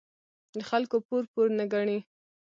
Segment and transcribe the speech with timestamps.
[0.55, 1.99] د خلکو پور، پور نه گڼي.